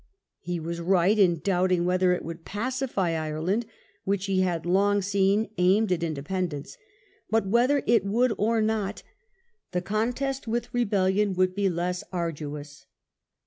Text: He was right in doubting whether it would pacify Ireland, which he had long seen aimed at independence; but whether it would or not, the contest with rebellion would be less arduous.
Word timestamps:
He 0.39 0.59
was 0.59 0.79
right 0.81 1.19
in 1.19 1.41
doubting 1.41 1.85
whether 1.85 2.11
it 2.11 2.25
would 2.25 2.43
pacify 2.43 3.11
Ireland, 3.11 3.67
which 4.03 4.25
he 4.25 4.41
had 4.41 4.65
long 4.65 5.03
seen 5.03 5.51
aimed 5.59 5.91
at 5.91 6.01
independence; 6.01 6.75
but 7.29 7.45
whether 7.45 7.83
it 7.85 8.03
would 8.03 8.33
or 8.35 8.63
not, 8.63 9.03
the 9.73 9.81
contest 9.83 10.47
with 10.47 10.73
rebellion 10.73 11.35
would 11.35 11.53
be 11.53 11.69
less 11.69 12.03
arduous. 12.11 12.87